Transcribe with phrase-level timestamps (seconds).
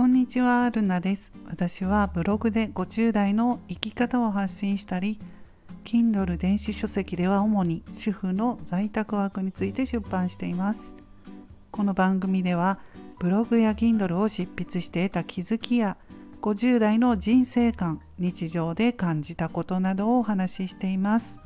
[0.00, 1.30] こんにちは、ルナです。
[1.46, 5.20] 私はブログで50代の生き方を発信したり、
[5.84, 10.94] Kindle 電子書籍では主に主婦の在宅ワークについて出版しています。
[11.70, 12.78] この番組では
[13.18, 15.98] ブログや Kindle を執筆して得た気づきや
[16.40, 21.40] 50代の人生観、日常で感じたことなどをお話ししています。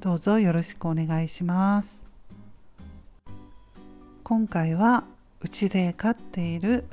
[0.00, 2.06] どうぞよろしくお願いします。
[4.22, 5.02] 今回は
[5.40, 6.84] うちで飼っている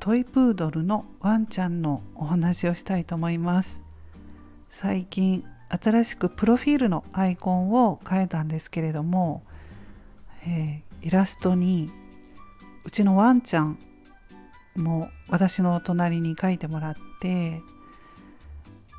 [0.00, 3.80] トイプードルのワンちゃんのお話をしたいと思います。
[4.70, 9.42] 最近新しくプロフィールのアイコンを変えたんですけれども、
[10.46, 11.90] えー、イラストに
[12.84, 13.78] うちのワンちゃん
[14.76, 17.60] も私の隣に書いてもらって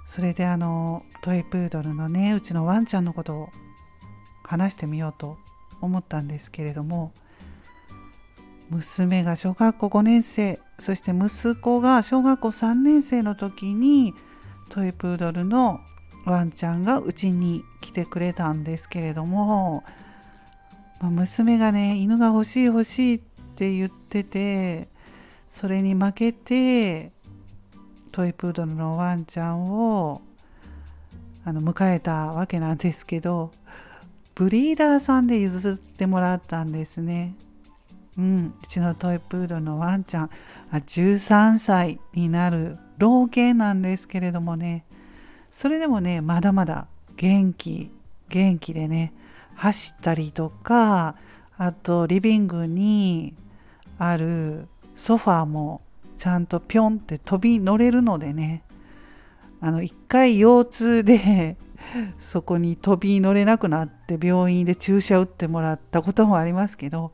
[0.06, 3.50] それであのトイプードルのねうちのワンちゃんのことを
[4.44, 5.38] 話してみようと
[5.82, 7.14] 思ったんですけれども
[8.70, 14.14] 娘が小学校5年生そして息子が小学校3年生の時に
[14.70, 15.82] トイプードルの
[16.26, 19.84] ワンちゃんがうちに来てくれたんですけれども、
[21.02, 23.20] ま、娘がね犬が欲しい欲しいっ
[23.56, 24.88] て言ってて
[25.48, 27.12] それに負けて
[28.12, 30.22] トイプードルのワンちゃんを
[31.44, 33.52] あの迎えたわけなんですけど
[34.36, 37.36] ブリーダーさんで譲ってもらったんですね。
[38.20, 40.30] うん、うちのトイプードルのワンちゃん
[40.74, 44.84] 13歳になる老犬なんですけれどもね。
[45.52, 47.90] それでもねまだまだ元気
[48.28, 49.14] 元気でね
[49.56, 51.16] 走ったりとか
[51.58, 53.36] あとリビングに
[53.98, 55.82] あるソファーも
[56.18, 58.64] ちゃんとぴょんって飛び乗れるのでね。
[59.62, 61.56] あの一回腰痛で
[62.18, 67.14] そこに飛び乗れなくなって病院で注射打ってもらったこともありますけど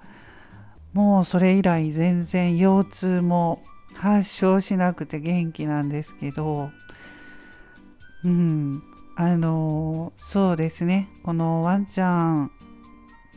[0.96, 3.62] もうそれ以来全然腰痛も
[3.96, 6.72] 発症しなくて元気なんですけど
[8.24, 8.82] うん
[9.18, 11.10] あのそうですね。
[11.24, 12.52] このワンちゃん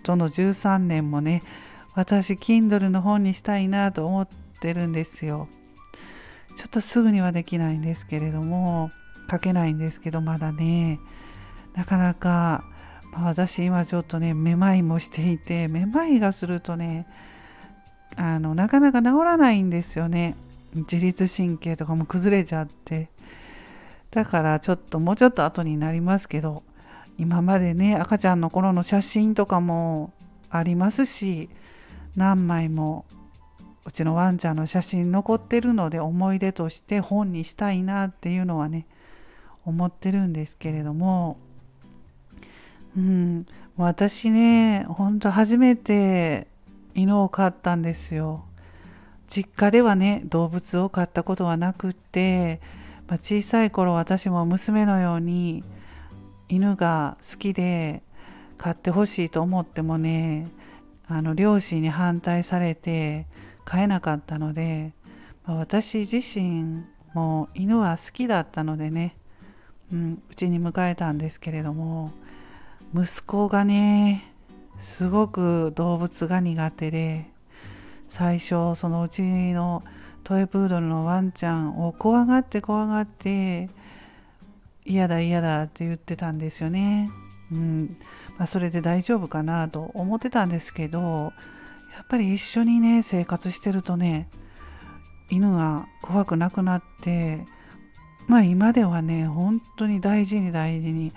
[0.05, 1.43] との13年もね
[1.95, 4.29] 私 Kindle の本にしたいなと思っ
[4.61, 5.49] てるんですよ。
[6.57, 8.93] ちょっとすぐにはできないんですけれども
[9.29, 11.01] 書けないんですけどまだね。
[11.75, 12.65] なかなか、
[13.13, 17.07] まあ、私今ちょっとねめまいもしていてめまいがするとね
[18.19, 20.37] あのなかなか治らないんですよね。
[20.75, 23.09] 自律神経とかも崩れちゃって。
[24.11, 26.63] だからちょっともうちょっと後になりますけど
[27.19, 30.13] 今までね赤ちゃんの頃の写真とかも
[30.51, 31.51] ありますし
[32.17, 33.05] 何枚も
[33.85, 38.87] うちのワンちゃんの写真残ってるので思い出として本にしたいなっていうのはね
[39.65, 41.39] 思ってるんですけれども。
[42.97, 43.47] うん。
[43.77, 46.49] 私ねほんと初めて
[46.99, 48.45] 犬を飼ったんですよ。
[49.29, 52.61] 実家ではね動物を飼ったことはなくって、
[53.07, 55.63] まあ、小さい頃私も娘のように
[56.49, 58.03] 犬が好きで
[58.57, 60.49] 飼ってほしいと思ってもね
[61.07, 63.27] あの両親に反対されて
[63.65, 64.93] 飼えなかったので、
[65.45, 69.15] まあ、私自身も犬は好きだったのでね
[69.93, 72.13] うち、ん、に迎えたんですけれども
[72.95, 74.33] 息子がね
[74.79, 77.31] すごく動物が苦手で
[78.09, 79.83] 最初そのうちの
[80.25, 83.69] トイプードルのワンちゃんを怖がって怖がって
[84.85, 87.11] 嫌だ嫌だって言ってたんですよね。
[87.53, 87.97] うん
[88.37, 91.33] まあ、それで大丈夫かなと思ってたんですけど
[91.97, 94.29] やっぱり一緒にね生活してるとね
[95.31, 97.47] 犬が怖くなくなって
[98.27, 101.13] まあ今ではね本当に大事に大事に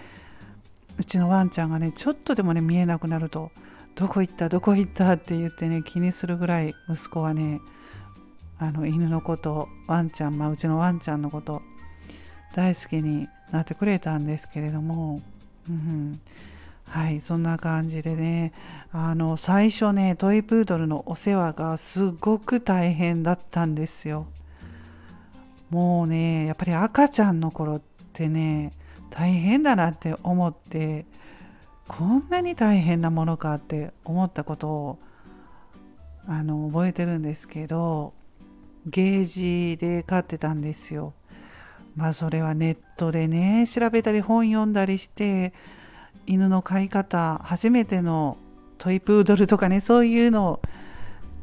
[1.01, 3.49] うちのワンちゃんがねちょっとでもね見えなくなると
[3.95, 7.59] どこ行ったどこ行ったって言ってね気にするぐらい息子はね
[8.59, 11.63] あの犬のことワンちゃん、まあ、うちのワンちゃんのこと
[12.55, 15.23] 大好きになってくれたんですけれども、
[15.67, 16.21] うん、
[16.85, 18.53] はいそんな感じでね
[18.93, 24.27] あの最初ねトイプードルのお世話がすごく大変だったんですよ。
[25.71, 27.81] もうねやっぱり赤ちゃんの頃っ
[28.13, 28.73] てね
[29.11, 31.05] 大変だなって思って
[31.87, 34.99] こんなに大変なものかって思ったことを
[36.27, 38.13] あの覚えてるんですけど
[38.85, 41.13] ゲージで飼ってたんですよ。
[41.95, 45.53] まあそれはネットでね調べたり本読んだりして
[46.25, 48.37] 犬の飼い方初めての
[48.77, 50.61] トイプードルとかねそういうの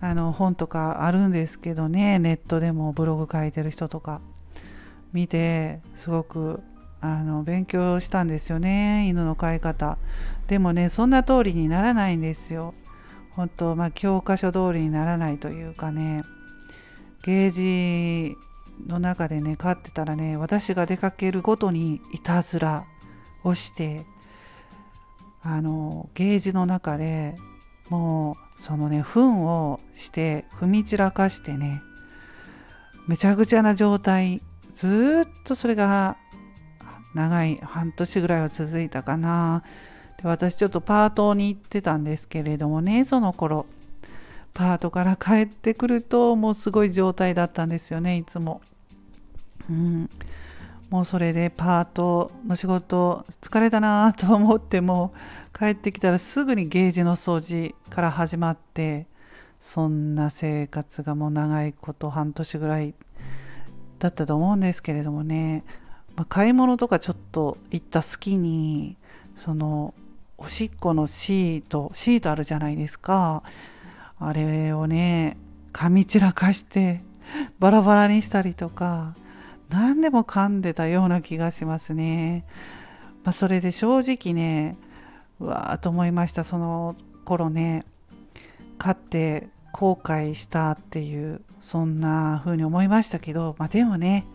[0.01, 4.21] あの本とかあるんですけどねネットでもブログ書いてる人とか
[5.13, 6.63] 見てすごく
[7.01, 9.99] あの勉強したんですよね犬の飼い方。
[10.49, 12.75] でもねそんな通りにならないんですよ。
[13.31, 16.25] 本当まあ教科書通りにならないというかね。
[17.23, 18.37] ゲージ
[18.87, 22.85] の中でね飼ってたらね私が出かけるごとにいたずら
[23.45, 24.07] をして
[25.43, 27.37] あのゲージの中で
[27.89, 31.83] もうそのね糞をして踏み散らかしてね
[33.07, 34.43] めちゃくちゃな状態
[34.75, 36.17] ずっとそれが
[37.15, 39.63] 長い半年ぐらいは続いたかな。
[40.23, 43.67] で私ちょっとパートに行ってたんですけれどもねその頃
[44.53, 48.61] パートから帰ってくるともうすごい状態だったんですよねいつも。
[49.71, 50.11] うん、
[50.91, 55.13] もうそれでパートの仕事疲れたなと思っても
[55.57, 59.07] 帰ってきたらすぐにゲージの掃除から始まって
[59.61, 62.95] そんな生活がもう長いこと半年ぐらい
[63.99, 65.65] だったと思うんですけれどもね、
[66.19, 68.97] まあ、買い物とかちょっと行った隙に
[69.37, 69.95] その
[70.37, 73.45] おしっこのシートシートあるじゃないですか
[74.19, 75.37] あれをね
[75.73, 77.03] 噛み散らかして
[77.61, 79.15] バラバラにしたりとか
[79.69, 82.47] 何でも噛んでたような気がしますね。
[83.23, 84.77] まあ、それで正直ね
[85.39, 87.85] うわーと思いましたその頃ね
[88.79, 94.27] 飼って後悔したっていうそんな風に思いましたけど、まあ、でもね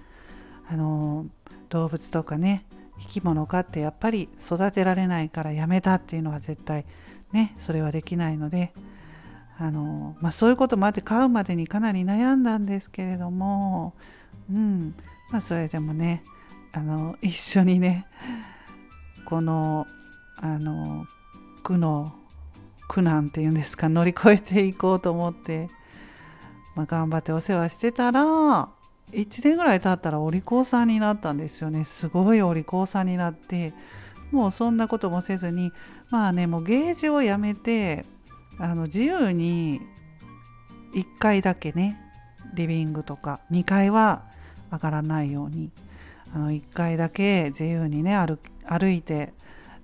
[0.69, 1.25] あの
[1.73, 2.65] 動物とかね
[2.99, 6.85] 生き物を飼ってやっぱり育てられないからやめたっていうのは絶対
[7.31, 8.73] ねそれはできないので
[9.57, 13.95] あの、まあ、そういうこともあって飼うまでにかなり悩んだんですけれども、
[14.51, 14.95] うん
[15.31, 16.23] まあ、それでもね
[16.73, 18.05] あの一緒にね
[19.25, 19.87] この
[20.37, 21.07] あの
[21.63, 22.13] 苦の
[22.87, 25.69] 苦難っていうんですか乗り越えていこうと思って、
[26.75, 28.69] まあ、頑張ってお世話してたら
[29.13, 31.85] 1年ぐらい経ったらお利口さんになったんですよね。
[31.85, 33.73] すごいお利口さんになって。
[34.33, 35.71] もうそんなこともせずに
[36.09, 38.03] まあねもうゲージをやめて
[38.57, 39.79] あの自由に
[40.95, 41.99] 1回だけね
[42.55, 44.23] リビングとか2階は
[44.71, 45.69] 上がらないように
[46.33, 49.33] あの1回だけ自由にね歩歩いて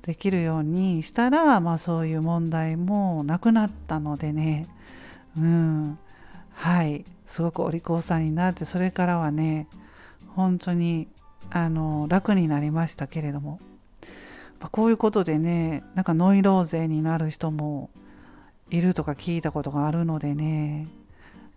[0.02, 4.68] できるようにしたら、まあ、そういう問題もなくなったのでね。
[5.38, 6.00] うん。
[6.54, 7.06] はい。
[7.30, 9.68] すごくお利口さんになってそれからはね
[10.36, 11.08] 本当に
[11.52, 13.60] あの楽になりましたけれども、
[14.60, 17.92] まあ、こういうことでねなんかノイローゼになる人も
[18.72, 20.88] いるとか聞いたことがあるのでね。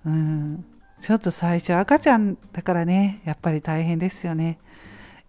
[0.07, 0.65] うん。
[1.01, 4.59] ちょっと最初赤ちゃんだからねやっぱり大変ですよね。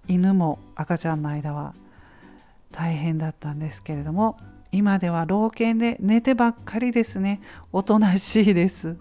[0.08, 1.74] 犬も赤ちゃんの間は
[2.72, 4.38] 大変だったんですけれども
[4.72, 7.42] 今では老犬で寝てばっかりですね。
[7.72, 8.98] おとなしいです。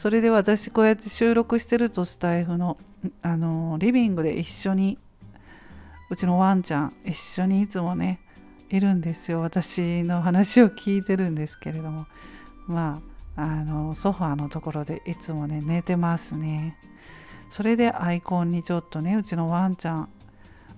[0.00, 2.78] それで私こうやって収録してるとスタイフの
[3.20, 4.98] あのリビングで一緒に
[6.08, 8.18] うちのワンちゃん一緒にいつもね
[8.70, 9.42] いるんですよ。
[9.42, 12.06] 私の話を聞いてるんですけれども。
[12.66, 13.02] ま
[13.36, 16.78] ああのソファーのところでいつもね寝てますね。
[17.50, 20.08] それでアイコンにちょっとねうちのワンちゃん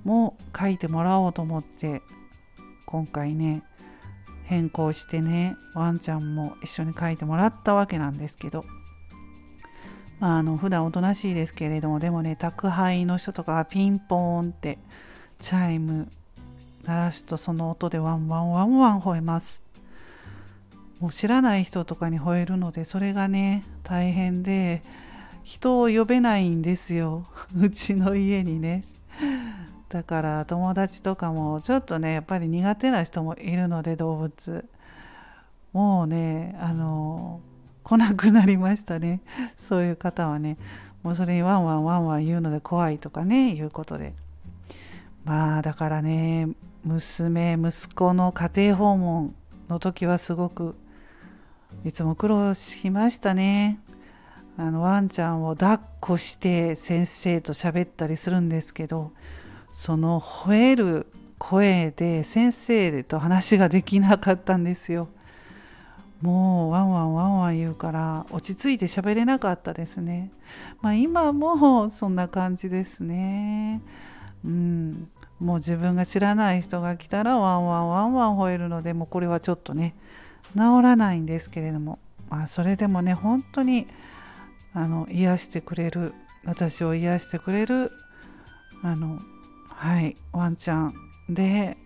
[0.02, 2.02] も書いてもらおうと思って
[2.86, 3.62] 今回ね
[4.46, 8.64] 変更してねワンちゃんも一緒に書いてもらったわけなんですけど。
[10.22, 14.78] まああの普段おとなしいですけれどもでもね宅配の人とかがピンポーンって
[15.40, 16.12] チャイム
[16.84, 19.62] 鳴らすとその音でワンワンワンワン吠えます。
[21.00, 24.84] もう知らない人とかに吠えるのでそれがね大変で
[25.42, 27.26] 人を呼べないんですよ。
[27.58, 28.84] うちの家にね。
[29.88, 34.68] だから友達とかもちょっとねやっぱり苦手な人もいるので動物。
[35.72, 37.40] もうねあの
[37.82, 39.20] 来なくなりましたね。
[39.56, 40.56] そういう方はね
[41.02, 44.14] もうそれにワンワンワンワン言うので怖いとかねいうことで。
[45.24, 46.48] まあだからね
[46.84, 49.34] 娘息子の家庭訪問
[49.68, 50.74] の時はすごく
[51.84, 53.80] いつも苦労しましたね。
[54.58, 59.12] あのワンちゃんを抱っこして先生と喋ったりするんですけど
[59.72, 61.06] その吠える
[61.38, 65.08] 声で先生と話ができなかったんですよ。
[66.22, 70.30] もうワンワンワンワン言うから落ち着いて喋れなかったですね。
[70.80, 73.82] まあ今もそんな感じですね。
[74.44, 75.08] うん。
[75.42, 79.96] もう自分が知らない人が来たらワンワンワンワン吠えるのでもうこれはちょっとね
[80.54, 81.98] 治らないんですけれども
[82.30, 83.88] まあそれでもね本当に
[84.72, 86.14] あの癒してくれる
[86.44, 87.90] 私を癒してくれる
[88.84, 89.20] あの
[89.68, 90.94] はいワンちゃん
[91.28, 91.76] で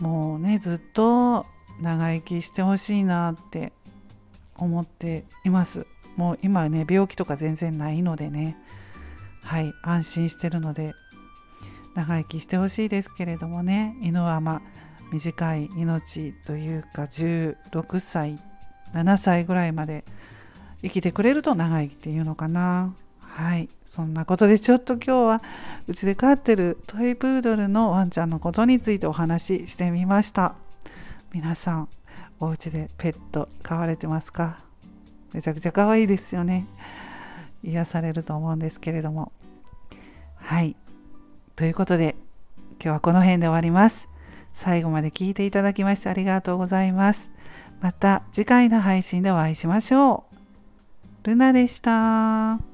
[0.00, 1.46] もうねずっと
[1.80, 3.72] 長生きしてほしいなって
[4.56, 5.86] 思っています。
[6.16, 8.56] もう今ね病気とか全然ないのでね。
[9.42, 10.94] はい安心してるので
[11.94, 13.96] 長生きしてほしいですけれどもね。
[14.00, 14.62] 犬はまあ
[15.12, 18.38] 短い命というか16歳
[18.92, 20.04] 7歳ぐらいまで
[20.82, 22.94] 生きてくれると長生きっていうのかな。
[23.20, 25.42] はいそんなことでちょっと今日は
[25.88, 30.54] うちで飼ってるトイプードルのワンちゃんのことについてお話ししてみました。
[31.34, 31.88] 皆さん
[32.38, 34.60] お家でペット飼われてますか？
[35.32, 36.68] めちゃくちゃ可愛いですよね。
[37.64, 39.32] 癒されると思うんですけれども。
[40.36, 40.76] はい。
[41.56, 42.14] ということで
[42.74, 44.06] 今日はこの辺で終わります。
[44.54, 47.30] 最後まで聞いていただきましてありがとうございます。
[47.80, 50.26] また次回の配信でお会いしましょ
[51.24, 51.26] う。
[51.26, 52.73] ルナでした。